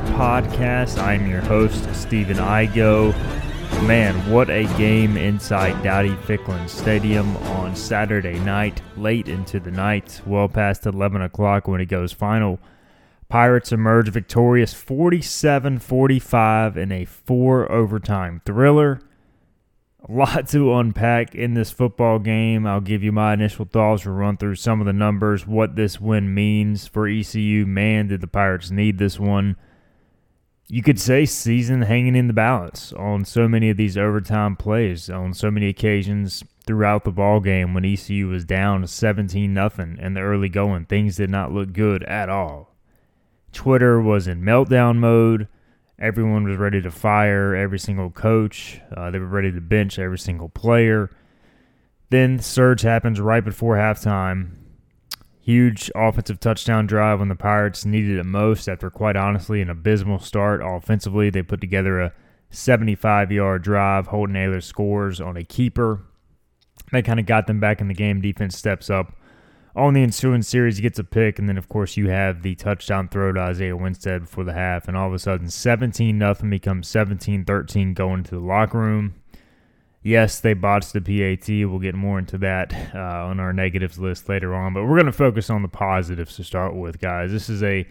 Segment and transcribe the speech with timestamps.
[0.00, 1.02] Podcast.
[1.02, 3.12] I'm your host, Stephen Igo.
[3.86, 10.22] Man, what a game inside Dowdy Ficklen Stadium on Saturday night, late into the night,
[10.24, 12.58] well past 11 o'clock when it goes final.
[13.28, 19.00] Pirates emerge victorious 47 45 in a four overtime thriller.
[20.06, 22.66] A lot to unpack in this football game.
[22.66, 24.04] I'll give you my initial thoughts.
[24.04, 27.64] We'll run through some of the numbers, what this win means for ECU.
[27.64, 29.56] Man, did the Pirates need this one.
[30.66, 35.10] You could say season hanging in the balance on so many of these overtime plays,
[35.10, 40.14] on so many occasions throughout the ball game when ECU was down 17 nothing in
[40.14, 40.86] the early going.
[40.86, 42.74] Things did not look good at all.
[43.52, 45.48] Twitter was in meltdown mode.
[45.98, 48.80] Everyone was ready to fire every single coach.
[48.96, 51.10] Uh, they were ready to bench every single player.
[52.10, 54.52] Then surge happens right before halftime.
[55.44, 60.18] Huge offensive touchdown drive when the Pirates needed it most after, quite honestly, an abysmal
[60.18, 61.28] start offensively.
[61.28, 62.12] They put together a
[62.48, 64.06] 75 yard drive.
[64.06, 66.00] Holton Ahlers scores on a keeper.
[66.92, 68.22] That kind of got them back in the game.
[68.22, 69.14] Defense steps up
[69.76, 72.54] on the ensuing series, he gets a pick, and then of course you have the
[72.54, 76.48] touchdown throw to Isaiah Winstead before the half, and all of a sudden 17 nothing
[76.48, 79.14] becomes 17-13 going into the locker room.
[80.04, 81.48] Yes, they botched the PAT.
[81.48, 85.06] We'll get more into that uh, on our negatives list later on, but we're going
[85.06, 87.32] to focus on the positives to start with, guys.
[87.32, 87.86] This is a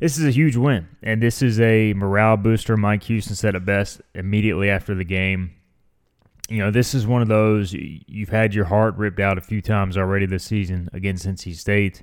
[0.00, 2.76] this is a huge win, and this is a morale booster.
[2.76, 5.54] Mike Houston said it best immediately after the game
[6.52, 9.62] you know, this is one of those you've had your heart ripped out a few
[9.62, 12.02] times already this season against NC State,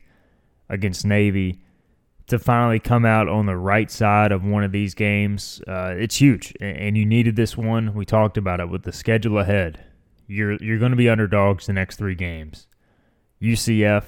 [0.69, 1.61] against Navy.
[2.29, 6.15] To finally come out on the right side of one of these games, uh, it's
[6.17, 7.95] huge, and you needed this one.
[7.95, 9.83] We talked about it with the schedule ahead.
[10.27, 12.67] You're you're going to be underdogs the next three games.
[13.41, 14.03] UCF,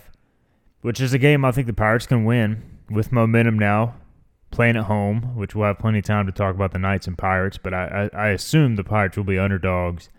[0.82, 2.62] which is a game I think the Pirates can win
[2.92, 3.96] with momentum now,
[4.52, 7.18] playing at home, which we'll have plenty of time to talk about the Knights and
[7.18, 7.58] Pirates.
[7.58, 10.10] But I, I, I assume the Pirates will be underdogs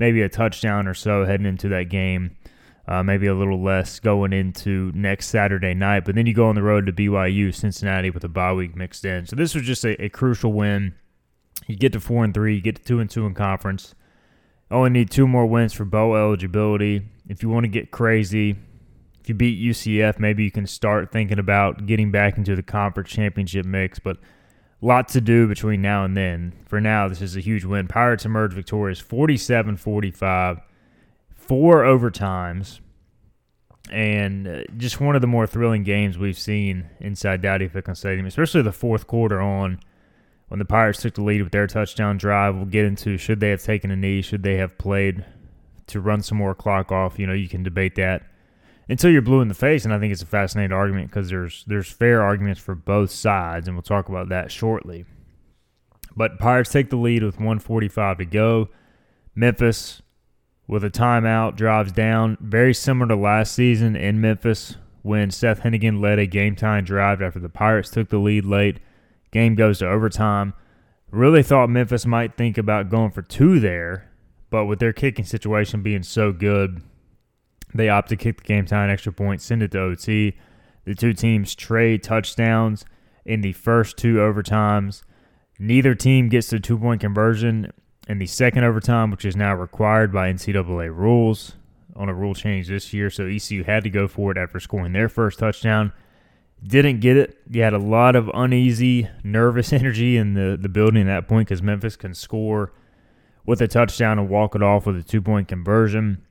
[0.00, 2.36] maybe a touchdown or so heading into that game.
[2.90, 6.04] Uh, maybe a little less going into next Saturday night.
[6.04, 9.04] But then you go on the road to BYU, Cincinnati with a bye week mixed
[9.04, 9.26] in.
[9.26, 10.94] So this was just a, a crucial win.
[11.68, 13.94] You get to four and three, you get to two and two in conference.
[14.72, 17.02] Only need two more wins for bowl eligibility.
[17.28, 18.56] If you want to get crazy,
[19.20, 23.10] if you beat UCF, maybe you can start thinking about getting back into the conference
[23.10, 24.00] championship mix.
[24.00, 24.16] But
[24.80, 26.54] lot to do between now and then.
[26.66, 27.86] For now, this is a huge win.
[27.86, 30.60] Pirates emerge victorious 47 45,
[31.50, 32.78] four overtimes,
[33.90, 38.24] and uh, just one of the more thrilling games we've seen inside Dowdy Ficklen Stadium,
[38.24, 39.80] especially the fourth quarter on
[40.46, 42.54] when the Pirates took the lead with their touchdown drive.
[42.54, 45.24] We'll get into should they have taken a knee, should they have played
[45.88, 47.18] to run some more clock off.
[47.18, 48.22] You know, you can debate that
[48.88, 49.84] until you're blue in the face.
[49.84, 53.66] And I think it's a fascinating argument because there's there's fair arguments for both sides,
[53.66, 55.04] and we'll talk about that shortly.
[56.14, 58.68] But Pirates take the lead with 145 to go.
[59.34, 60.00] Memphis
[60.70, 66.00] with a timeout drives down, very similar to last season in Memphis when Seth Henigan
[66.00, 68.78] led a game time drive after the Pirates took the lead late.
[69.32, 70.54] Game goes to overtime.
[71.10, 74.12] Really thought Memphis might think about going for two there,
[74.48, 76.80] but with their kicking situation being so good,
[77.74, 80.36] they opt to kick the game time extra point, send it to OT.
[80.84, 82.84] The two teams trade touchdowns
[83.24, 85.02] in the first two overtimes.
[85.58, 87.72] Neither team gets the two point conversion
[88.08, 91.54] in the second overtime, which is now required by NCAA rules.
[91.96, 94.92] on a rule change this year, so ECU had to go for it after scoring
[94.92, 95.92] their first touchdown.
[96.62, 97.38] Didn't get it.
[97.50, 101.48] You had a lot of uneasy, nervous energy in the, the building at that point
[101.48, 102.72] because Memphis can score
[103.46, 106.24] with a touchdown and walk it off with a two point conversion.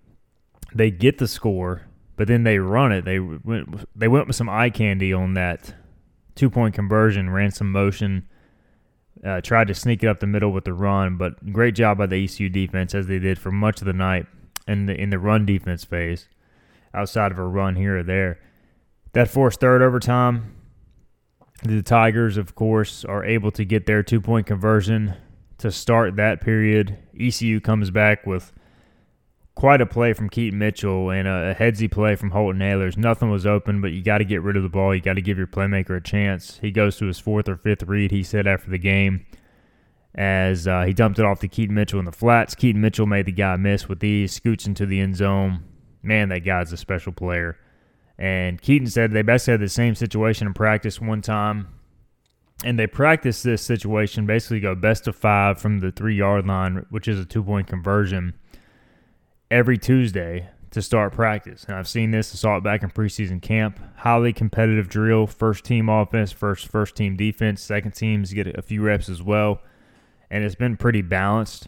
[0.74, 3.06] They get the score, but then they run it.
[3.06, 5.74] They went they went with some eye candy on that
[6.36, 8.28] two point conversion, ran some motion,
[9.26, 11.18] uh, tried to sneak it up the middle with the run.
[11.18, 14.26] But great job by the ECU defense as they did for much of the night
[14.68, 16.28] in the in the run defense phase,
[16.94, 18.40] outside of a run here or there.
[19.14, 20.56] That forced third overtime.
[21.64, 25.16] The Tigers, of course, are able to get their two point conversion
[25.58, 26.98] to start that period.
[27.20, 28.54] ECU comes back with
[29.60, 32.96] quite a play from Keaton Mitchell and a, a headsy play from Holton Ahlers.
[32.96, 34.96] Nothing was open, but you got to get rid of the ball.
[34.96, 36.60] You got to give your playmaker a chance.
[36.62, 39.26] He goes to his fourth or fifth read, he said after the game,
[40.16, 42.56] as uh, he dumped it off to Keaton Mitchell in the flats.
[42.56, 45.66] Keaton Mitchell made the guy miss with these, scoots into the end zone.
[46.02, 47.58] Man, that guy's a special player.
[48.18, 51.68] And Keaton said they basically had the same situation in practice one time.
[52.64, 56.86] And they practiced this situation basically go best of five from the three yard line,
[56.90, 58.36] which is a two point conversion,
[59.52, 61.66] every Tuesday to start practice.
[61.66, 63.80] And I've seen this, I saw it back in preseason camp.
[63.98, 68.82] Highly competitive drill, first team offense, first first team defense, second teams get a few
[68.82, 69.62] reps as well.
[70.30, 71.68] And it's been pretty balanced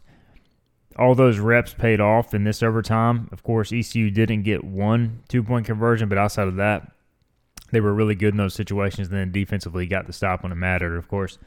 [0.97, 3.29] all those reps paid off in this overtime.
[3.31, 6.91] Of course, ECU didn't get one two point conversion, but outside of that,
[7.71, 9.07] they were really good in those situations.
[9.07, 10.95] And then defensively got the stop when it mattered.
[10.97, 11.37] Of course,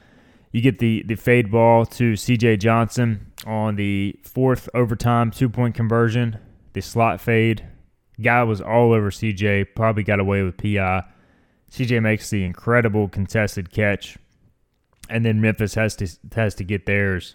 [0.54, 5.74] you get the the fade ball to CJ Johnson on the fourth overtime two point
[5.74, 6.38] conversion.
[6.74, 7.66] The slot fade.
[8.22, 11.02] Guy was all over CJ, probably got away with PI.
[11.72, 14.16] CJ makes the incredible contested catch.
[15.10, 17.34] And then Memphis has to has to get theirs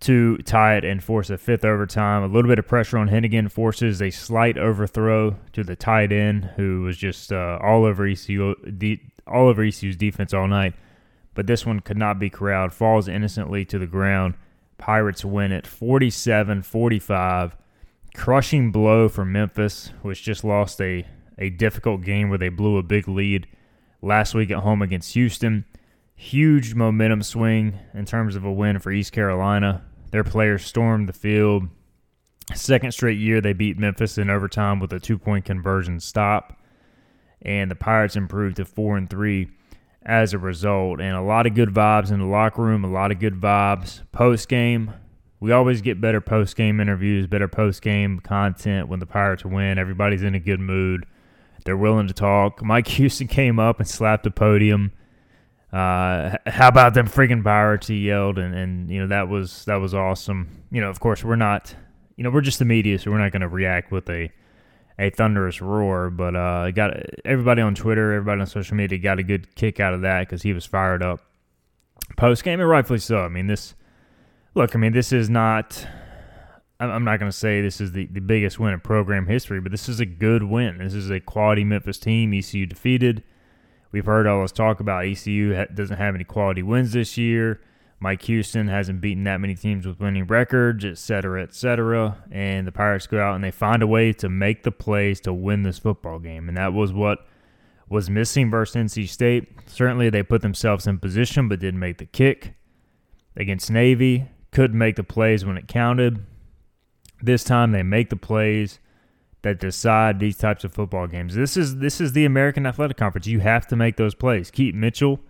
[0.00, 2.22] to tie it and force a fifth overtime.
[2.22, 6.52] A little bit of pressure on Henigan forces a slight overthrow to the tight end,
[6.56, 8.54] who was just uh, all over ECU,
[9.26, 10.72] all over ECU's defense all night.
[11.34, 12.72] But this one could not be corralled.
[12.72, 14.34] Falls innocently to the ground.
[14.78, 17.52] Pirates win it 47-45.
[18.14, 21.06] Crushing blow for Memphis, which just lost a,
[21.38, 23.46] a difficult game where they blew a big lead
[24.02, 25.64] last week at home against Houston.
[26.14, 29.84] Huge momentum swing in terms of a win for East Carolina.
[30.12, 31.64] Their players stormed the field.
[32.54, 36.60] Second straight year, they beat Memphis in overtime with a two point conversion stop.
[37.42, 39.48] And the Pirates improved to 4 and 3
[40.04, 41.00] as a result.
[41.00, 44.02] And a lot of good vibes in the locker room, a lot of good vibes.
[44.12, 44.92] Post game,
[45.40, 49.78] we always get better post game interviews, better post game content when the Pirates win.
[49.78, 51.06] Everybody's in a good mood.
[51.64, 52.62] They're willing to talk.
[52.62, 54.92] Mike Houston came up and slapped the podium
[55.74, 57.88] uh, how about them freaking pirates?
[57.88, 60.62] He yelled, and, and you know that was that was awesome.
[60.70, 61.74] You know, of course, we're not,
[62.16, 64.30] you know, we're just the media, so we're not going to react with a
[64.98, 66.10] a thunderous roar.
[66.10, 66.94] But uh, got
[67.24, 70.42] everybody on Twitter, everybody on social media got a good kick out of that because
[70.42, 71.20] he was fired up
[72.16, 73.18] post game, and rightfully so.
[73.18, 73.74] I mean, this
[74.54, 75.86] look, I mean, this is not.
[76.80, 79.70] I'm not going to say this is the, the biggest win in program history, but
[79.70, 80.78] this is a good win.
[80.78, 82.34] This is a quality Memphis team.
[82.34, 83.22] ECU defeated.
[83.92, 87.60] We've heard all this talk about ECU doesn't have any quality wins this year.
[88.04, 92.22] Mike Houston hasn't beaten that many teams with winning records, et cetera, et cetera.
[92.30, 95.32] And the Pirates go out and they find a way to make the plays to
[95.32, 96.46] win this football game.
[96.46, 97.26] And that was what
[97.88, 99.48] was missing versus NC State.
[99.64, 102.52] Certainly, they put themselves in position but didn't make the kick.
[103.36, 106.26] Against Navy, couldn't make the plays when it counted.
[107.22, 108.80] This time, they make the plays
[109.40, 111.34] that decide these types of football games.
[111.34, 113.26] This is this is the American Athletic Conference.
[113.26, 114.50] You have to make those plays.
[114.50, 115.20] Keaton Mitchell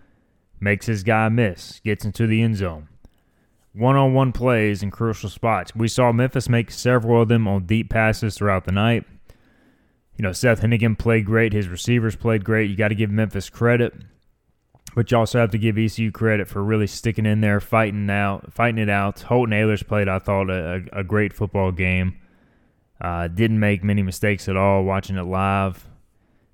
[0.65, 2.89] makes his guy miss, gets into the end zone.
[3.73, 5.75] One-on-one plays in crucial spots.
[5.75, 9.05] We saw Memphis make several of them on deep passes throughout the night.
[10.17, 11.53] You know, Seth Henigan played great.
[11.53, 12.69] His receivers played great.
[12.69, 13.93] You got to give Memphis credit,
[14.95, 18.51] but you also have to give ECU credit for really sticking in there, fighting out,
[18.51, 19.21] fighting it out.
[19.21, 22.17] Holton Ahlers played, I thought, a, a great football game.
[22.99, 25.85] Uh, didn't make many mistakes at all watching it live.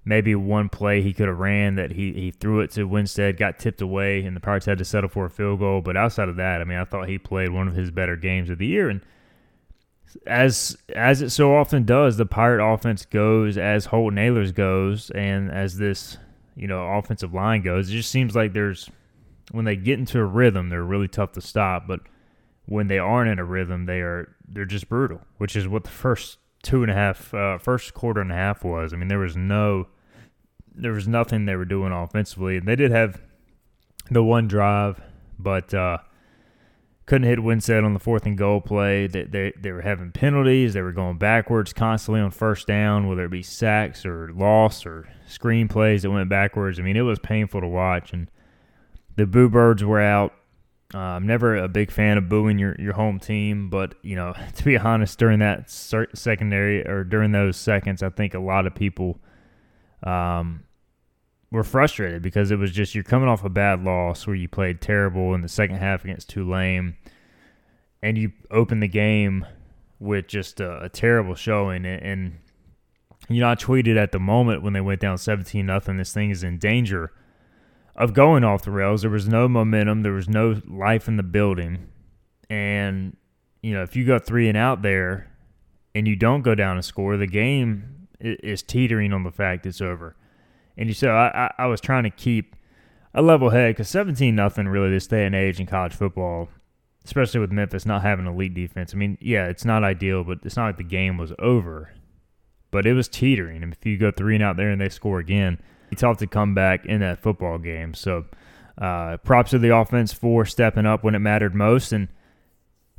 [0.04, 3.60] Maybe one play he could have ran that he, he threw it to Winstead, got
[3.60, 5.82] tipped away, and the Pirates had to settle for a field goal.
[5.82, 8.50] But outside of that, I mean, I thought he played one of his better games
[8.50, 8.90] of the year.
[8.90, 9.02] And
[10.26, 15.52] as as it so often does, the Pirate offense goes as Holton Ahlers goes, and
[15.52, 16.18] as this
[16.56, 17.90] you know offensive line goes.
[17.90, 18.90] It just seems like there's
[19.52, 21.88] when they get into a rhythm, they're really tough to stop.
[21.88, 22.02] But
[22.66, 25.90] when they aren't in a rhythm, they are they're just brutal, which is what the
[25.90, 28.94] first two and a half, uh, first quarter and a half was.
[28.94, 29.88] I mean, there was no,
[30.74, 32.60] there was nothing they were doing offensively.
[32.60, 33.22] They did have
[34.10, 35.02] the one drive,
[35.40, 36.00] but uh,
[37.06, 39.08] couldn't hit Winstead on the fourth and goal play.
[39.08, 40.74] They, they, they were having penalties.
[40.74, 45.10] They were going backwards constantly on first down, whether it be sacks or loss or
[45.28, 46.80] screen plays that went backwards.
[46.80, 48.14] I mean, it was painful to watch.
[48.14, 48.30] And
[49.16, 50.34] the Boo Birds were out.
[50.94, 54.34] Uh, I'm never a big fan of booing your, your home team, but you know,
[54.56, 58.76] to be honest, during that secondary or during those seconds, I think a lot of
[58.76, 59.20] people
[60.04, 60.64] um,
[61.52, 64.82] were frustrated because it was just you're coming off a bad loss where you played
[64.82, 66.96] terrible in the second half against Tulane,
[68.02, 69.46] and you open the game
[70.00, 71.86] with just a, a terrible showing.
[71.86, 72.38] And, and,
[73.30, 76.32] you know, I tweeted at the moment when they went down 17 nothing, this thing
[76.32, 77.14] is in danger
[77.96, 79.02] of going off the rails.
[79.02, 81.90] There was no momentum, there was no life in the building.
[82.50, 83.16] And,
[83.62, 85.32] you know, if you go three and out there
[85.96, 89.82] and you don't go down and score, the game is teetering on the fact it's
[89.82, 90.16] over.
[90.78, 92.56] And you said, I, I, I was trying to keep
[93.14, 96.50] a level head because 17 nothing really this day and age in college football,
[97.04, 98.94] especially with Memphis not having elite defense.
[98.94, 101.94] I mean, yeah, it's not ideal, but it's not like the game was over.
[102.70, 103.64] But it was teetering.
[103.64, 105.60] And if you go three and out there and they score again,
[105.96, 107.94] tough to come back in that football game.
[107.94, 108.26] So
[108.78, 111.92] uh, props to the offense for stepping up when it mattered most.
[111.92, 112.08] And,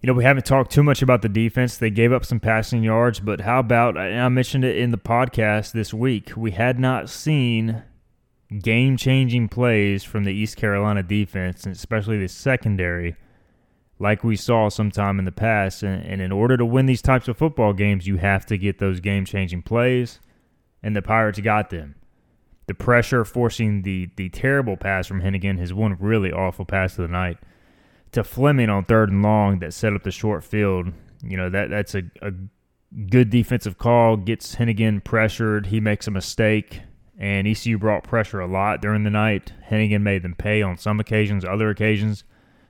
[0.01, 1.77] you know, we haven't talked too much about the defense.
[1.77, 5.73] They gave up some passing yards, but how about, I mentioned it in the podcast
[5.73, 7.83] this week, we had not seen
[8.61, 13.17] game changing plays from the East Carolina defense, and especially the secondary,
[13.99, 15.83] like we saw sometime in the past.
[15.83, 18.79] And, and in order to win these types of football games, you have to get
[18.79, 20.21] those game changing plays,
[20.83, 21.95] and the Pirates got them
[22.73, 27.03] the pressure forcing the the terrible pass from Henigan, his one really awful pass of
[27.03, 27.37] the night,
[28.13, 30.91] to Fleming on third and long that set up the short field.
[31.23, 32.33] You know that that's a, a
[33.11, 34.17] good defensive call.
[34.17, 35.67] Gets Henigan pressured.
[35.67, 36.81] He makes a mistake,
[37.19, 39.53] and ECU brought pressure a lot during the night.
[39.71, 41.45] Henigan made them pay on some occasions.
[41.45, 42.25] Other occasions,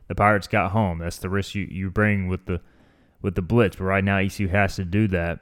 [0.09, 0.99] the Pirates got home.
[0.99, 2.61] That's the risk you, you bring with the
[3.21, 3.77] with the blitz.
[3.77, 5.39] But right now, ECU has to do that.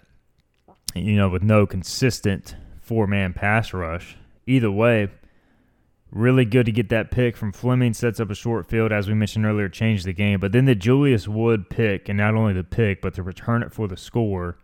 [0.95, 5.09] You know, with no consistent four man pass rush either way,
[6.11, 7.95] really good to get that pick from Fleming.
[7.95, 10.41] Sets up a short field, as we mentioned earlier, changed the game.
[10.41, 13.73] But then the Julius Wood pick, and not only the pick, but to return it
[13.73, 14.59] for the score.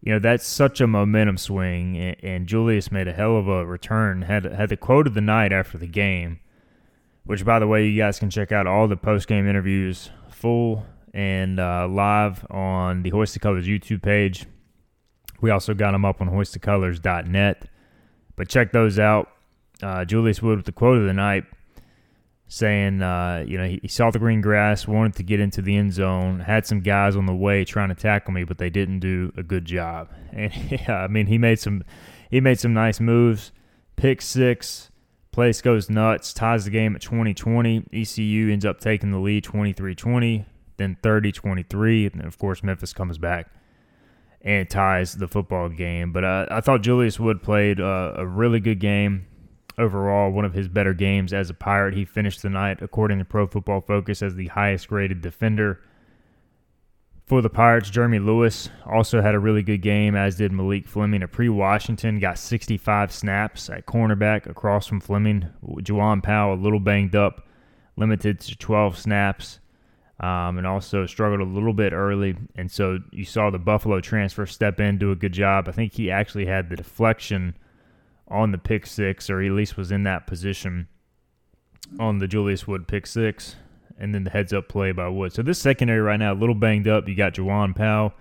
[0.00, 4.22] You know that's such a momentum swing, and, Julius made a hell of a return.
[4.22, 6.38] had had the quote of the night after the game,
[7.24, 10.86] which, by the way, you guys can check out all the post game interviews, full
[11.12, 14.46] and uh, live on the Hoist the Colors YouTube page.
[15.40, 17.68] We also got them up on hoistthecolors.net.
[18.38, 19.30] But check those out.
[19.82, 21.44] Uh, Julius Wood with the quote of the night
[22.46, 25.92] saying, uh, you know, he, saw the green grass, wanted to get into the end
[25.92, 29.32] zone, had some guys on the way trying to tackle me, but they didn't do
[29.36, 30.08] a good job.
[30.32, 31.82] And yeah, I mean, he made some,
[32.30, 33.50] he made some nice moves.
[33.96, 34.90] Pick six,
[35.32, 37.86] place goes nuts, ties the game at 2020.
[37.92, 40.44] ECU ends up taking the lead 23-20,
[40.76, 43.50] then 30-23, and of course Memphis comes back
[44.42, 46.12] and ties the football game.
[46.12, 49.26] But uh, I thought Julius Wood played uh, a really good game
[49.76, 51.94] overall, one of his better games as a Pirate.
[51.94, 55.80] He finished the night, according to Pro Football Focus, as the highest graded defender.
[57.26, 61.22] For the Pirates, Jeremy Lewis also had a really good game, as did Malik Fleming.
[61.22, 65.46] A pre Washington got 65 snaps at cornerback across from Fleming.
[65.62, 67.46] Juwan Powell, a little banged up,
[67.96, 69.60] limited to 12 snaps
[70.20, 72.36] um, and also struggled a little bit early.
[72.56, 75.68] And so you saw the Buffalo transfer step in, do a good job.
[75.68, 77.56] I think he actually had the deflection
[78.26, 80.88] on the pick six, or he at least was in that position
[81.98, 83.56] on the Julius Wood pick six,
[83.98, 85.32] and then the heads up play by Wood.
[85.32, 87.08] So this secondary right now, a little banged up.
[87.08, 88.12] You got Juwan Powell.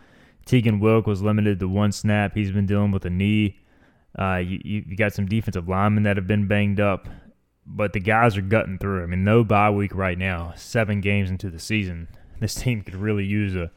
[0.46, 2.34] Tegan Wilk was limited to one snap.
[2.34, 3.60] He's been dealing with a knee.
[4.18, 7.08] Uh, you, you got some defensive linemen that have been banged up
[7.68, 9.04] but the guys are gutting through.
[9.04, 10.54] I mean, no bye week right now.
[10.56, 12.08] Seven games into the season,
[12.40, 13.72] this team could really use a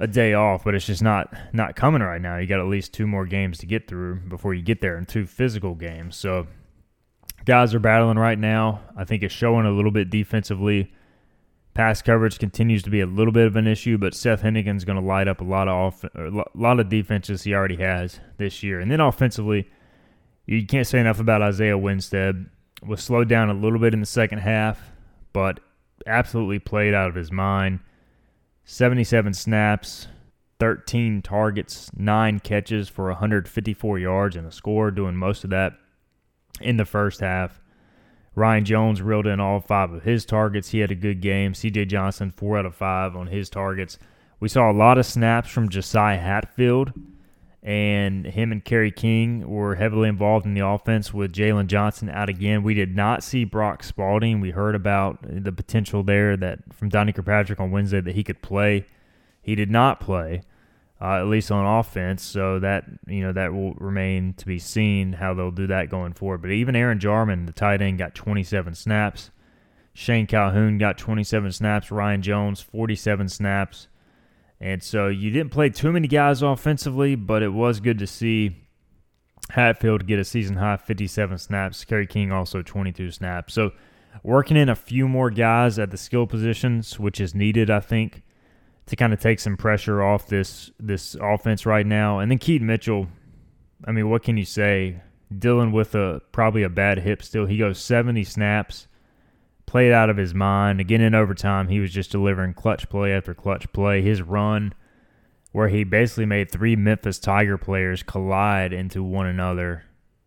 [0.00, 2.36] a day off, but it's just not not coming right now.
[2.36, 5.06] You got at least two more games to get through before you get there, and
[5.06, 6.16] two physical games.
[6.16, 6.48] So
[7.44, 8.80] guys are battling right now.
[8.96, 10.92] I think it's showing a little bit defensively.
[11.74, 15.00] Pass coverage continues to be a little bit of an issue, but Seth Henigan's going
[15.00, 18.62] to light up a lot of off, a lot of defenses he already has this
[18.62, 18.78] year.
[18.78, 19.70] And then offensively,
[20.44, 22.50] you can't say enough about Isaiah Winstead
[22.86, 24.80] was slowed down a little bit in the second half,
[25.32, 25.60] but
[26.06, 27.80] absolutely played out of his mind.
[28.64, 30.08] 77 snaps,
[30.60, 35.74] 13 targets, 9 catches for 154 yards and a score, doing most of that
[36.60, 37.60] in the first half.
[38.34, 40.70] Ryan Jones reeled in all five of his targets.
[40.70, 41.52] He had a good game.
[41.52, 43.98] CJ Johnson, 4 out of 5 on his targets.
[44.40, 46.92] We saw a lot of snaps from Josiah Hatfield
[47.62, 52.28] and him and Kerry King were heavily involved in the offense with Jalen Johnson out
[52.28, 52.64] again.
[52.64, 54.40] We did not see Brock Spalding.
[54.40, 58.42] We heard about the potential there that from Donnie Kirkpatrick on Wednesday that he could
[58.42, 58.86] play.
[59.40, 60.42] He did not play,
[61.00, 62.24] uh, at least on offense.
[62.24, 66.14] So that you know that will remain to be seen how they'll do that going
[66.14, 66.42] forward.
[66.42, 69.30] But even Aaron Jarman, the tight end, got 27 snaps.
[69.94, 71.92] Shane Calhoun got 27 snaps.
[71.92, 73.86] Ryan Jones 47 snaps.
[74.62, 78.56] And so you didn't play too many guys offensively, but it was good to see
[79.50, 81.84] Hatfield get a season high 57 snaps.
[81.84, 83.54] Kerry King also 22 snaps.
[83.54, 83.72] So
[84.22, 88.22] working in a few more guys at the skill positions, which is needed, I think,
[88.86, 92.20] to kind of take some pressure off this this offense right now.
[92.20, 93.08] And then Keaton Mitchell,
[93.84, 95.02] I mean, what can you say?
[95.36, 97.46] Dealing with a probably a bad hip still.
[97.46, 98.86] He goes 70 snaps
[99.66, 100.80] played out of his mind.
[100.80, 104.02] Again, in overtime, he was just delivering clutch play after clutch play.
[104.02, 104.74] His run,
[105.52, 109.84] where he basically made three Memphis Tiger players collide into one another,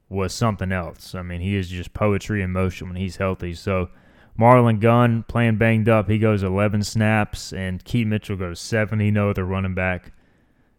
[0.10, 1.16] was something else.
[1.16, 3.54] I mean, he is just poetry in motion when he's healthy.
[3.54, 3.90] So,
[4.40, 6.10] Marlon Gunn playing banged up.
[6.10, 9.12] He goes 11 snaps, and Keith Mitchell goes 70.
[9.12, 10.12] No other running back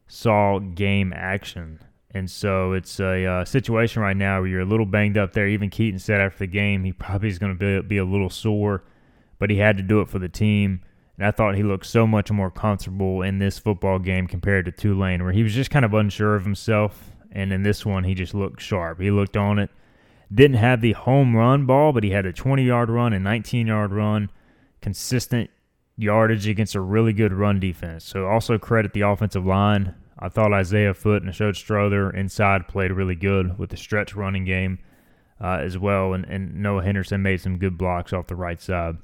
[0.06, 1.80] saw game action.
[2.16, 5.46] And so it's a uh, situation right now where you're a little banged up there.
[5.46, 8.30] Even Keaton said after the game he probably is going to be, be a little
[8.30, 8.84] sore,
[9.38, 10.80] but he had to do it for the team.
[11.18, 14.72] And I thought he looked so much more comfortable in this football game compared to
[14.72, 17.10] Tulane, where he was just kind of unsure of himself.
[17.32, 18.98] And in this one, he just looked sharp.
[18.98, 19.68] He looked on it.
[20.32, 23.66] Didn't have the home run ball, but he had a 20 yard run, a 19
[23.66, 24.30] yard run,
[24.80, 25.50] consistent
[25.98, 28.04] yardage against a really good run defense.
[28.04, 29.94] So also credit the offensive line.
[30.18, 34.44] I thought Isaiah Foot and Ashod Strother inside played really good with the stretch running
[34.44, 34.78] game
[35.40, 36.14] uh, as well.
[36.14, 38.96] And, and Noah Henderson made some good blocks off the right side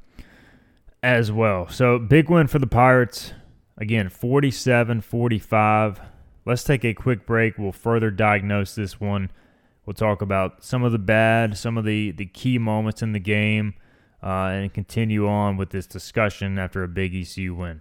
[1.02, 1.69] as well.
[1.69, 3.35] So big win for the Pirates.
[3.76, 6.00] Again, 47 45.
[6.45, 7.59] Let's take a quick break.
[7.59, 9.31] We'll further diagnose this one.
[9.85, 13.19] We'll talk about some of the bad, some of the, the key moments in the
[13.19, 13.75] game,
[14.23, 17.81] uh, and continue on with this discussion after a big ECU win.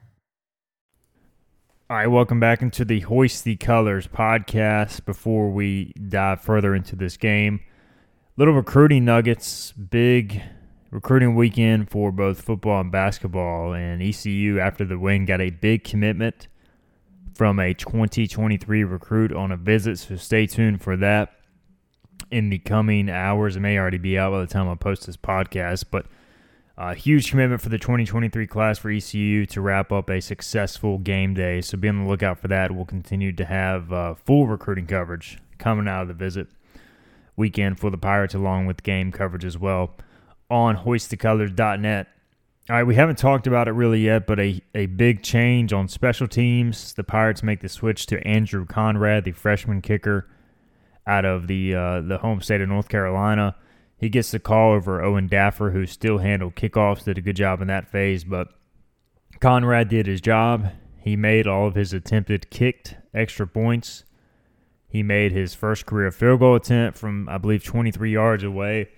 [1.91, 5.03] All right, welcome back into the Hoist the Colors podcast.
[5.03, 7.59] Before we dive further into this game,
[8.37, 10.41] little recruiting nuggets, big
[10.89, 13.73] recruiting weekend for both football and basketball.
[13.73, 16.47] And ECU, after the win, got a big commitment
[17.33, 19.99] from a 2023 recruit on a visit.
[19.99, 21.33] So stay tuned for that
[22.31, 23.57] in the coming hours.
[23.57, 26.05] It may already be out by the time I post this podcast, but
[26.81, 31.35] uh, huge commitment for the 2023 class for ECU to wrap up a successful game
[31.35, 31.61] day.
[31.61, 32.71] So be on the lookout for that.
[32.71, 36.47] We'll continue to have uh, full recruiting coverage coming out of the visit
[37.35, 39.91] weekend for the Pirates, along with game coverage as well
[40.49, 42.07] on hoistthecolors.net.
[42.67, 45.87] All right, we haven't talked about it really yet, but a, a big change on
[45.87, 46.93] special teams.
[46.93, 50.27] The Pirates make the switch to Andrew Conrad, the freshman kicker
[51.05, 53.55] out of the uh, the home state of North Carolina.
[54.01, 57.61] He gets the call over Owen Daffer, who still handled kickoffs, did a good job
[57.61, 58.47] in that phase, but
[59.39, 60.71] Conrad did his job.
[60.97, 64.03] He made all of his attempted kicked extra points.
[64.87, 68.89] He made his first career field goal attempt from, I believe, 23 yards away.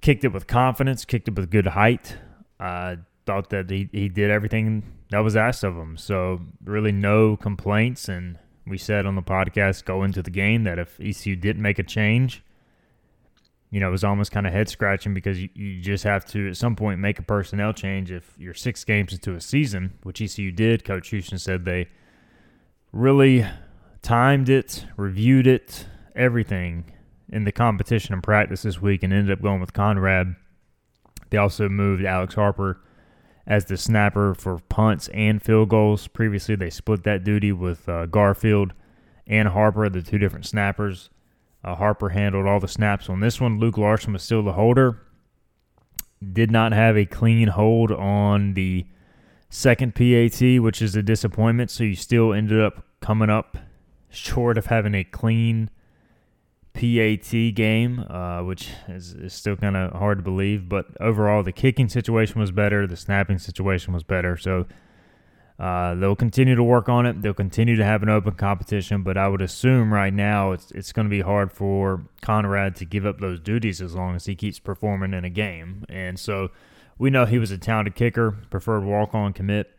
[0.00, 2.16] Kicked it with confidence, kicked it with good height.
[2.60, 5.96] I thought that he, he did everything that was asked of him.
[5.96, 8.08] So, really, no complaints.
[8.08, 11.80] And we said on the podcast going into the game that if ECU didn't make
[11.80, 12.44] a change,
[13.70, 16.48] you know, it was almost kind of head scratching because you, you just have to
[16.48, 20.22] at some point make a personnel change if you're six games into a season, which
[20.22, 20.84] ECU did.
[20.84, 21.88] Coach Houston said they
[22.92, 23.46] really
[24.00, 26.92] timed it, reviewed it, everything
[27.28, 30.34] in the competition and practice this week and ended up going with Conrad.
[31.30, 32.80] They also moved Alex Harper
[33.46, 36.08] as the snapper for punts and field goals.
[36.08, 38.72] Previously, they split that duty with uh, Garfield
[39.26, 41.10] and Harper, the two different snappers.
[41.64, 43.58] Uh, Harper handled all the snaps on this one.
[43.58, 45.00] Luke Larson was still the holder.
[46.32, 48.86] Did not have a clean hold on the
[49.50, 51.70] second PAT, which is a disappointment.
[51.70, 53.58] So you still ended up coming up
[54.08, 55.70] short of having a clean
[56.74, 60.68] PAT game, uh, which is, is still kind of hard to believe.
[60.68, 64.36] But overall, the kicking situation was better, the snapping situation was better.
[64.36, 64.66] So
[65.58, 67.20] uh, they'll continue to work on it.
[67.20, 70.92] They'll continue to have an open competition, but I would assume right now it's it's
[70.92, 74.36] going to be hard for Conrad to give up those duties as long as he
[74.36, 75.84] keeps performing in a game.
[75.88, 76.50] And so
[76.98, 79.78] we know he was a talented kicker, preferred walk on commit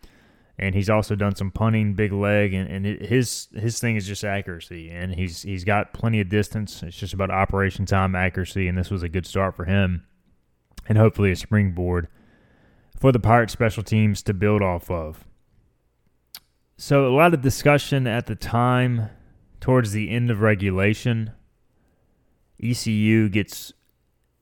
[0.60, 4.26] and he's also done some punting, big leg, and, and his his thing is just
[4.26, 6.84] accuracy, and he's he's got plenty of distance.
[6.84, 10.06] It's just about operation time accuracy, and this was a good start for him,
[10.88, 12.10] and hopefully a springboard
[13.00, 15.24] for the Pirates special teams to build off of.
[16.82, 19.10] So a lot of discussion at the time,
[19.60, 21.32] towards the end of regulation.
[22.64, 23.74] ECU gets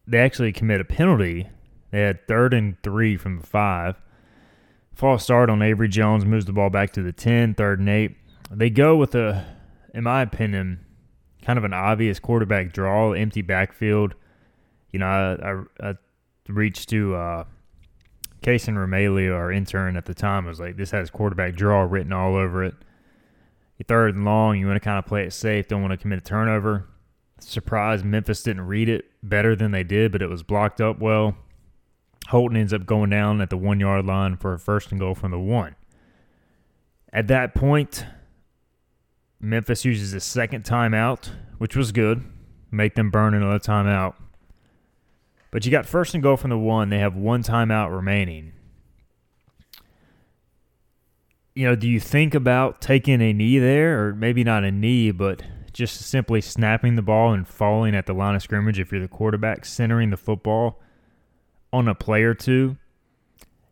[0.05, 1.49] they actually commit a penalty.
[1.89, 3.95] They had third and three from the five
[4.93, 8.17] False start on Avery Jones moves the ball back to the 10, third and eight.
[8.49, 9.45] They go with a,
[9.93, 10.83] in my opinion,
[11.43, 14.15] kind of an obvious quarterback draw, empty backfield.
[14.91, 15.93] You know, I, I, I
[16.47, 17.43] reached to uh,
[18.41, 22.35] Kason Romelio, our intern at the time, was like, this has quarterback draw written all
[22.35, 22.75] over it.
[23.87, 26.19] Third and long, you want to kind of play it safe, don't want to commit
[26.19, 26.87] a turnover.
[27.39, 31.37] Surprised Memphis didn't read it better than they did, but it was blocked up well.
[32.27, 35.15] Holton ends up going down at the one yard line for a first and goal
[35.15, 35.75] from the one.
[37.13, 38.05] At that point,
[39.39, 42.23] Memphis uses a second timeout, which was good.
[42.71, 44.15] Make them burn another timeout.
[45.51, 46.89] But you got first and goal from the one.
[46.89, 48.53] They have one timeout remaining.
[51.55, 55.11] You know, do you think about taking a knee there, or maybe not a knee,
[55.11, 55.41] but
[55.73, 59.07] just simply snapping the ball and falling at the line of scrimmage if you're the
[59.07, 60.79] quarterback, centering the football?
[61.71, 62.77] on a play or two.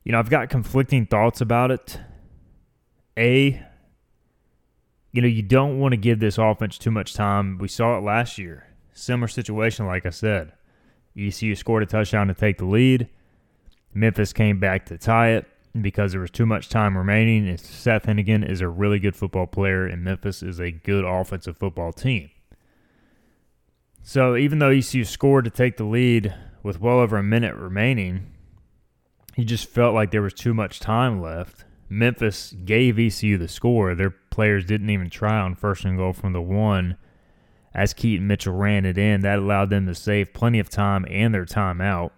[0.04, 2.00] You know, I've got conflicting thoughts about it.
[3.18, 3.64] A,
[5.12, 7.58] you know, you don't want to give this offense too much time.
[7.58, 8.68] We saw it last year.
[8.94, 10.54] Similar situation, like I said.
[11.18, 13.08] ECU scored a touchdown to take the lead.
[13.94, 15.46] Memphis came back to tie it
[15.82, 17.48] because there was too much time remaining.
[17.48, 21.58] And Seth Henigan is a really good football player, and Memphis is a good offensive
[21.58, 22.30] football team.
[24.04, 28.28] So even though ECU scored to take the lead with well over a minute remaining,
[29.36, 31.66] he just felt like there was too much time left.
[31.90, 33.96] Memphis gave ECU the score.
[33.96, 36.98] Their players didn't even try on first and goal from the one
[37.76, 39.22] as Keaton Mitchell ran it in.
[39.22, 42.12] That allowed them to save plenty of time and their timeout,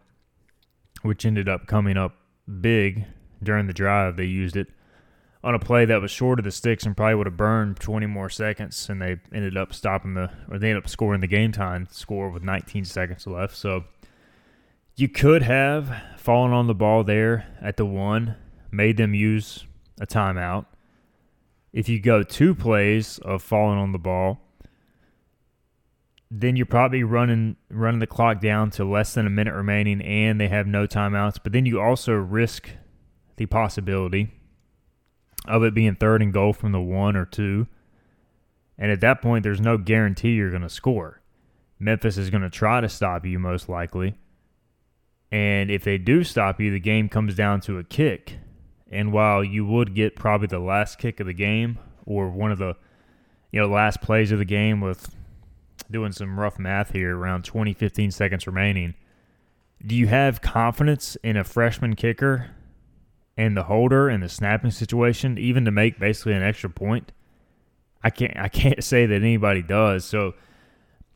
[1.01, 2.15] which ended up coming up
[2.61, 3.05] big
[3.41, 4.15] during the drive.
[4.15, 4.67] They used it
[5.43, 8.05] on a play that was short of the sticks and probably would have burned 20
[8.05, 11.51] more seconds, and they ended up stopping the, or they ended up scoring the game
[11.51, 13.55] time score with 19 seconds left.
[13.55, 13.85] So
[14.95, 18.35] you could have fallen on the ball there at the one,
[18.71, 19.65] made them use
[19.99, 20.67] a timeout.
[21.73, 24.39] If you go two plays of falling on the ball,
[26.29, 30.39] then you're probably running running the clock down to less than a minute remaining and
[30.39, 31.37] they have no timeouts.
[31.41, 32.69] But then you also risk
[33.37, 34.31] the possibility
[35.45, 37.67] of it being third and goal from the one or two.
[38.77, 41.21] And at that point, there's no guarantee you're going to score.
[41.79, 44.15] Memphis is going to try to stop you, most likely.
[45.31, 48.37] And if they do stop you, the game comes down to a kick.
[48.89, 52.57] And while you would get probably the last kick of the game or one of
[52.57, 52.75] the
[53.51, 55.13] you know last plays of the game with
[55.91, 58.95] doing some rough math here around 20 15 seconds remaining,
[59.86, 62.52] do you have confidence in a freshman kicker
[63.38, 67.12] and the holder and the snapping situation even to make basically an extra point?
[68.04, 70.06] I can't I can't say that anybody does.
[70.06, 70.34] So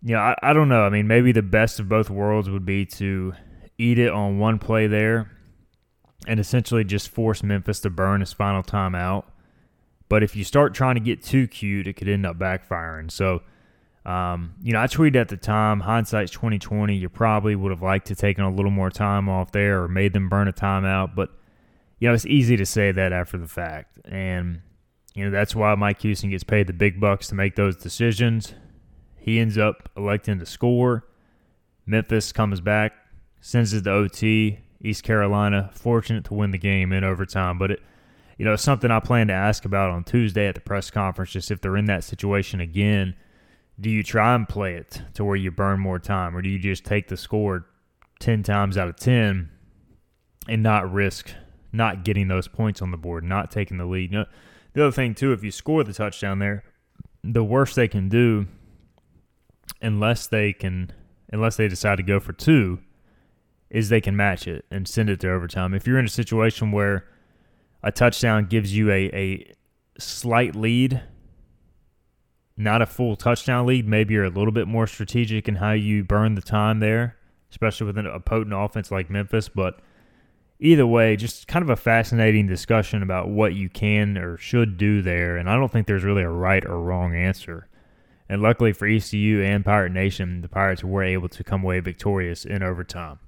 [0.04, 0.84] you know, I, I don't know.
[0.84, 3.34] I mean, maybe the best of both worlds would be to
[3.78, 5.32] eat it on one play there
[6.28, 9.26] and essentially just force Memphis to burn his final timeout.
[10.10, 13.10] But if you start trying to get too cute, it could end up backfiring.
[13.10, 13.42] So,
[14.06, 16.96] um, you know, I tweeted at the time, hindsight's 2020.
[16.96, 20.14] You probably would have liked to taken a little more time off there or made
[20.14, 21.14] them burn a timeout.
[21.16, 21.30] But,
[22.00, 24.00] you know, it's easy to say that after the fact.
[24.06, 24.62] And,
[25.14, 28.56] you know, that's why Mike Houston gets paid the big bucks to make those decisions.
[29.18, 31.06] He ends up electing to score.
[31.86, 32.94] Memphis comes back,
[33.40, 34.60] sends it to OT.
[34.84, 37.82] East Carolina fortunate to win the game in overtime, but it,
[38.40, 41.30] you know, it's something I plan to ask about on Tuesday at the press conference.
[41.30, 43.14] Just if they're in that situation again,
[43.82, 46.60] do you try and play it to where you burn more time, or do you
[46.60, 47.65] just take the score
[48.20, 49.50] ten times out of ten
[50.48, 51.32] and not risk
[51.74, 54.12] not getting those points on the board, not taking the lead?
[54.12, 54.26] You know,
[54.74, 56.63] the other thing too, if you score the touchdown there,
[57.24, 58.46] the worst they can do,
[59.82, 60.91] unless they can,
[61.34, 62.80] unless they decide to go for two,
[63.72, 65.74] is they can match it and send it to overtime.
[65.74, 67.08] If you're in a situation where
[67.82, 69.54] a touchdown gives you a, a
[69.98, 71.02] slight lead,
[72.62, 76.04] not a full touchdown lead, maybe you're a little bit more strategic in how you
[76.04, 77.17] burn the time there,
[77.50, 79.50] especially with a potent offense like Memphis.
[79.50, 79.80] But
[80.60, 85.02] either way, just kind of a fascinating discussion about what you can or should do
[85.02, 85.38] there.
[85.38, 87.67] And I don't think there's really a right or wrong answer.
[88.30, 92.45] And luckily for ECU and Pirate Nation, the Pirates were able to come away victorious
[92.45, 93.19] in overtime.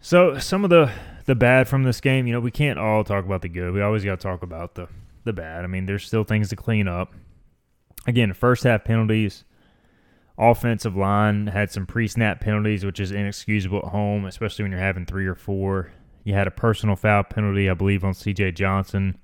[0.00, 0.90] So some of the
[1.26, 3.72] the bad from this game, you know, we can't all talk about the good.
[3.72, 4.88] We always got to talk about the
[5.24, 5.64] the bad.
[5.64, 7.12] I mean, there's still things to clean up.
[8.06, 9.44] Again, first half penalties.
[10.38, 15.06] Offensive line had some pre-snap penalties, which is inexcusable at home, especially when you're having
[15.06, 15.92] three or four.
[16.24, 18.52] You had a personal foul penalty, I believe, on C.J.
[18.52, 19.18] Johnson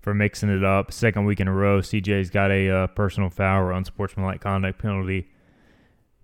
[0.00, 0.92] for mixing it up.
[0.92, 5.28] Second week in a row, C.J.'s got a uh, personal foul or unsportsmanlike conduct penalty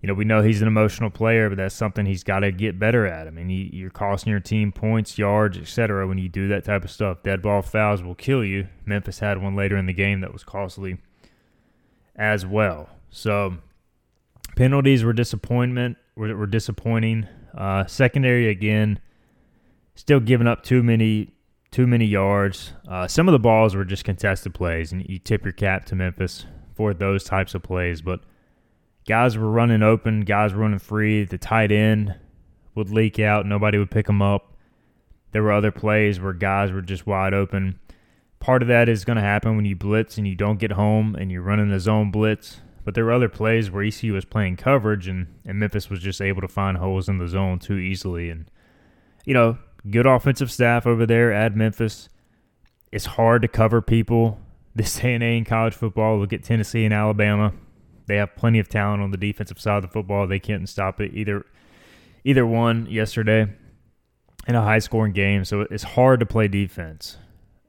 [0.01, 2.79] you know, we know he's an emotional player, but that's something he's got to get
[2.79, 3.27] better at.
[3.27, 6.07] I mean, you, are costing your team points, yards, etc.
[6.07, 8.67] When you do that type of stuff, dead ball fouls will kill you.
[8.83, 10.97] Memphis had one later in the game that was costly
[12.15, 12.89] as well.
[13.09, 13.57] So
[14.55, 17.27] penalties were disappointment were, were disappointing.
[17.55, 18.99] Uh, secondary again,
[19.95, 21.33] still giving up too many
[21.71, 22.73] too many yards.
[22.87, 25.95] Uh, some of the balls were just contested plays, and you tip your cap to
[25.95, 28.19] Memphis for those types of plays, but
[29.07, 31.23] guys were running open, guys were running free.
[31.23, 32.15] The tight end
[32.75, 34.53] would leak out, nobody would pick them up.
[35.31, 37.79] There were other plays where guys were just wide open.
[38.41, 41.15] Part of that is going to happen when you blitz and you don't get home
[41.15, 42.59] and you're running the zone blitz.
[42.83, 46.19] But there were other plays where ECU was playing coverage and, and Memphis was just
[46.19, 48.31] able to find holes in the zone too easily.
[48.31, 48.49] And,
[49.25, 52.09] you know, good offensive staff over there at Memphis.
[52.91, 54.39] It's hard to cover people
[54.75, 56.17] this day and age in college football.
[56.17, 57.53] Look at Tennessee and Alabama.
[58.07, 60.25] They have plenty of talent on the defensive side of the football.
[60.25, 61.45] They can't stop it either.
[62.23, 63.47] Either one yesterday
[64.47, 67.17] in a high scoring game, so it's hard to play defense.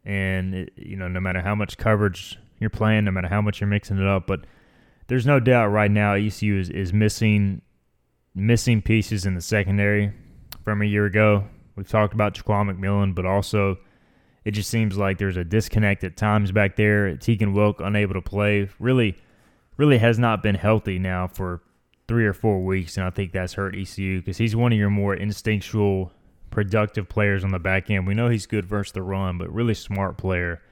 [0.05, 3.61] And it, you know, no matter how much coverage you're playing, no matter how much
[3.61, 4.45] you're mixing it up, but
[5.07, 7.63] there's no doubt right now ECU is, is missing
[8.35, 10.11] missing pieces in the secondary
[10.65, 11.45] from a year ago.
[11.77, 13.79] We've talked about Jaquan McMillian, but also
[14.45, 17.17] it just seems like there's a disconnect at times back there.
[17.17, 18.69] Tegan Wilk unable to play.
[18.79, 19.17] Really
[19.77, 21.63] really has not been healthy now for
[22.09, 24.91] three or four weeks, and I think that's hurt ECU because he's one of your
[24.91, 26.13] more instinctual,
[26.53, 28.07] productive players on the back end.
[28.07, 30.63] We know he's good versus the run, but really smart player.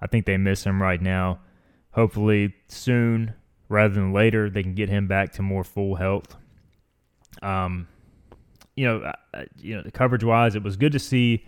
[0.00, 1.40] I think they miss him right now.
[1.90, 3.34] Hopefully soon,
[3.68, 6.36] rather than later, they can get him back to more full health.
[7.42, 7.88] Um,
[8.76, 9.12] you know,
[9.56, 11.46] you know, the coverage wise, it was good to see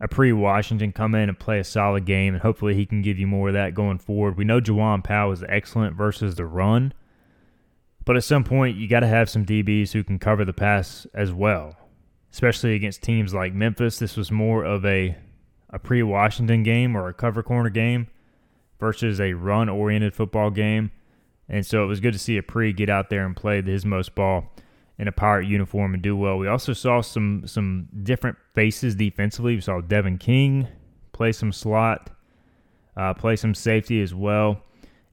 [0.00, 3.18] a pre Washington come in and play a solid game, and hopefully he can give
[3.18, 4.36] you more of that going forward.
[4.36, 6.92] We know Jawan Powell is excellent versus the run,
[8.04, 11.06] but at some point you got to have some DBs who can cover the pass
[11.14, 11.76] as well,
[12.32, 13.98] especially against teams like Memphis.
[13.98, 15.16] This was more of a
[15.72, 18.08] a pre-Washington game or a cover corner game
[18.80, 20.90] versus a run oriented football game,
[21.48, 24.14] and so it was good to see Apri get out there and play his most
[24.14, 24.52] ball
[24.98, 26.36] in a pirate uniform and do well.
[26.36, 29.54] We also saw some some different faces defensively.
[29.54, 30.68] We saw Devin King
[31.12, 32.10] play some slot,
[32.96, 34.62] uh, play some safety as well.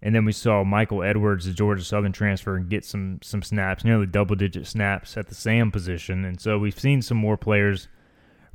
[0.02, 4.06] And then we saw Michael Edwards, the Georgia Southern transfer, get some some snaps, nearly
[4.06, 6.24] double digit snaps at the Sam position.
[6.24, 7.88] And so we've seen some more players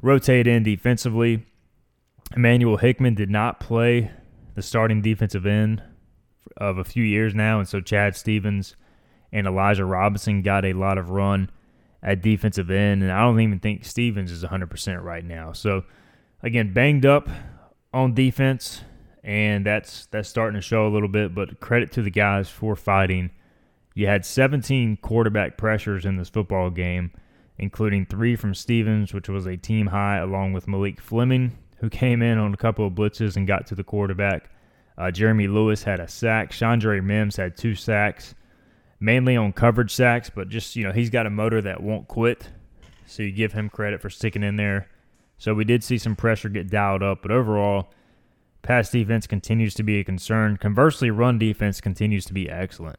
[0.00, 1.44] rotate in defensively.
[2.36, 4.10] Emmanuel Hickman did not play
[4.54, 5.82] the starting defensive end
[6.56, 8.76] of a few years now, and so Chad Stevens
[9.32, 11.50] and Elijah Robinson got a lot of run
[12.02, 15.52] at defensive end, and I don't even think Stevens is 100% right now.
[15.52, 15.84] So,
[16.42, 17.28] again, banged up
[17.94, 18.82] on defense,
[19.24, 21.34] and that's that's starting to show a little bit.
[21.34, 23.30] But credit to the guys for fighting.
[23.94, 27.12] You had 17 quarterback pressures in this football game,
[27.58, 32.22] including three from Stevens, which was a team high, along with Malik Fleming, who came
[32.22, 34.48] in on a couple of blitzes and got to the quarterback.
[34.96, 36.52] Uh, Jeremy Lewis had a sack.
[36.52, 38.34] Chandre Mims had two sacks
[39.02, 42.48] mainly on coverage sacks, but just, you know, he's got a motor that won't quit.
[43.04, 44.88] So you give him credit for sticking in there.
[45.38, 47.92] So we did see some pressure get dialed up, but overall,
[48.62, 50.56] pass defense continues to be a concern.
[50.56, 52.98] Conversely, run defense continues to be excellent.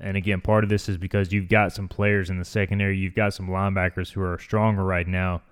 [0.00, 3.14] And again, part of this is because you've got some players in the secondary, you've
[3.14, 5.42] got some linebackers who are stronger right now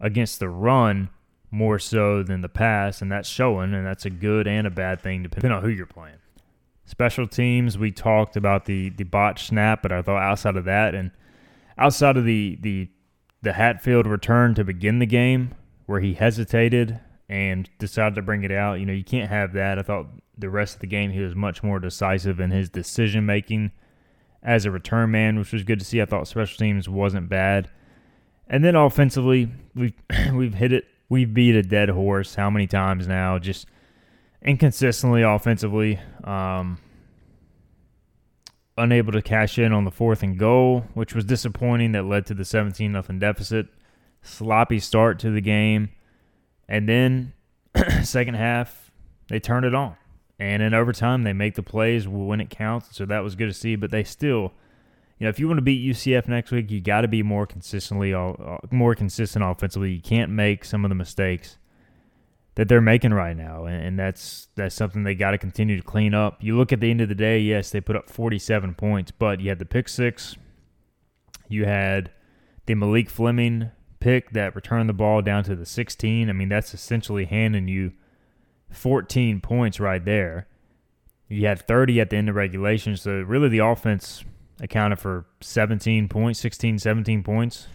[0.00, 1.10] against the run
[1.52, 5.00] more so than the pass, and that's showing, and that's a good and a bad
[5.00, 6.16] thing depending on who you're playing.
[6.84, 10.94] Special teams, we talked about the the botch snap, but I thought outside of that
[10.94, 11.12] and
[11.78, 12.88] outside of the the
[13.42, 15.54] the Hatfield return to begin the game,
[15.86, 18.80] where he hesitated and decided to bring it out.
[18.80, 19.78] You know, you can't have that.
[19.78, 23.24] I thought the rest of the game he was much more decisive in his decision
[23.24, 23.70] making
[24.42, 26.02] as a return man, which was good to see.
[26.02, 27.70] I thought special teams wasn't bad.
[28.48, 29.94] And then offensively, we've
[30.34, 30.86] we've hit it.
[31.08, 33.38] We've beat a dead horse how many times now?
[33.38, 33.68] Just
[34.42, 36.00] inconsistently offensively.
[36.24, 36.78] Um,
[38.76, 41.92] unable to cash in on the fourth and goal, which was disappointing.
[41.92, 43.68] That led to the 17 nothing deficit.
[44.22, 45.90] Sloppy start to the game,
[46.70, 47.34] and then
[48.02, 48.90] second half
[49.28, 49.96] they turned it on,
[50.38, 52.96] and in overtime they make the plays when it counts.
[52.96, 53.76] So that was good to see.
[53.76, 54.52] But they still,
[55.18, 57.44] you know, if you want to beat UCF next week, you got to be more
[57.44, 58.32] consistently, uh,
[58.70, 59.92] more consistent offensively.
[59.92, 61.58] You can't make some of the mistakes
[62.54, 66.14] that they're making right now, and that's that's something they got to continue to clean
[66.14, 66.38] up.
[66.40, 69.40] You look at the end of the day, yes, they put up 47 points, but
[69.40, 70.36] you had the pick six,
[71.48, 72.12] you had
[72.66, 76.28] the Malik Fleming pick that returned the ball down to the 16.
[76.28, 77.92] I mean, that's essentially handing you
[78.70, 80.48] 14 points right there.
[81.28, 84.24] You had 30 at the end of regulation, so really the offense
[84.60, 87.68] accounted for 17 points, 16, 17 points,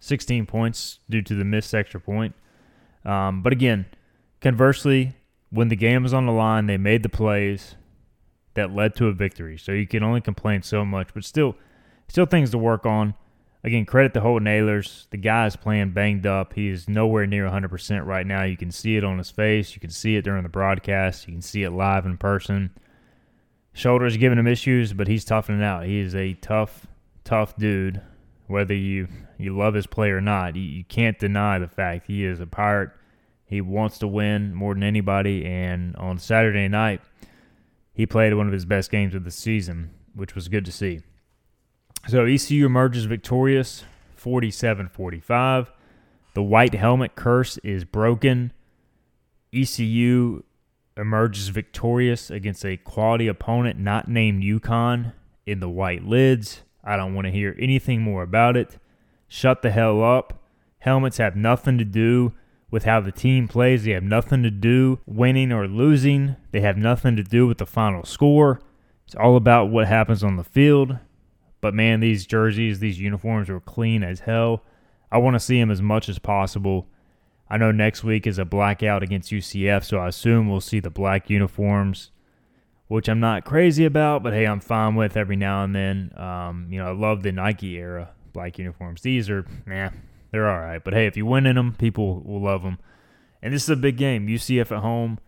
[0.00, 2.34] 16 points due to the missed extra point.
[3.04, 3.86] Um, but again,
[4.40, 5.14] conversely,
[5.50, 7.74] when the game was on the line, they made the plays
[8.54, 9.56] that led to a victory.
[9.56, 11.56] So you can only complain so much, but still,
[12.08, 13.14] still things to work on.
[13.68, 15.10] Again, credit the Holton Ahlers.
[15.10, 16.54] The guy is playing banged up.
[16.54, 18.44] He is nowhere near 100% right now.
[18.44, 19.74] You can see it on his face.
[19.74, 21.28] You can see it during the broadcast.
[21.28, 22.70] You can see it live in person.
[23.74, 25.84] Shoulders giving him issues, but he's toughing it out.
[25.84, 26.86] He is a tough,
[27.24, 28.00] tough dude.
[28.46, 32.24] Whether you, you love his play or not, you, you can't deny the fact he
[32.24, 32.88] is a pirate.
[33.44, 35.44] He wants to win more than anybody.
[35.44, 37.02] And on Saturday night,
[37.92, 41.02] he played one of his best games of the season, which was good to see.
[42.06, 43.84] So ECU emerges victorious
[44.16, 45.72] 47 45.
[46.34, 48.52] The white helmet curse is broken.
[49.52, 50.44] ECU
[50.96, 55.12] emerges victorious against a quality opponent not named UConn
[55.46, 56.62] in the white lids.
[56.84, 58.78] I don't want to hear anything more about it.
[59.26, 60.42] Shut the hell up.
[60.80, 62.32] Helmets have nothing to do
[62.70, 63.84] with how the team plays.
[63.84, 66.36] They have nothing to do winning or losing.
[66.50, 68.60] They have nothing to do with the final score.
[69.06, 70.98] It's all about what happens on the field.
[71.60, 74.62] But man, these jerseys, these uniforms are clean as hell.
[75.10, 76.86] I want to see them as much as possible.
[77.50, 80.90] I know next week is a blackout against UCF, so I assume we'll see the
[80.90, 82.10] black uniforms,
[82.88, 86.12] which I'm not crazy about, but hey, I'm fine with every now and then.
[86.16, 89.00] Um, you know, I love the Nike era black uniforms.
[89.00, 90.82] These are, man, they're all right.
[90.82, 92.78] But hey, if you win in them, people will love them.
[93.42, 94.26] And this is a big game.
[94.26, 95.18] UCF at home.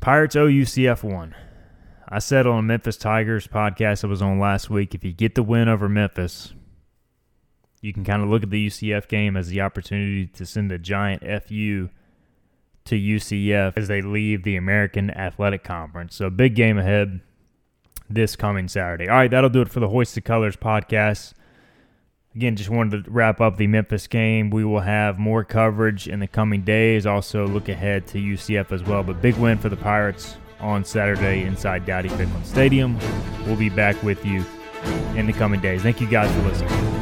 [0.00, 1.34] Pirates owe UCF one.
[2.12, 5.34] I said on a Memphis Tigers podcast I was on last week, if you get
[5.34, 6.52] the win over Memphis,
[7.80, 10.78] you can kind of look at the UCF game as the opportunity to send a
[10.78, 11.88] giant FU
[12.84, 16.14] to UCF as they leave the American Athletic Conference.
[16.14, 17.22] So, big game ahead
[18.10, 19.08] this coming Saturday.
[19.08, 21.32] All right, that'll do it for the Hoist the Colors podcast.
[22.34, 24.50] Again, just wanted to wrap up the Memphis game.
[24.50, 27.06] We will have more coverage in the coming days.
[27.06, 29.02] Also, look ahead to UCF as well.
[29.02, 32.98] But big win for the Pirates on Saturday inside Dowdy Ficklen Stadium.
[33.46, 34.44] We'll be back with you
[35.16, 35.82] in the coming days.
[35.82, 37.01] Thank you guys for listening.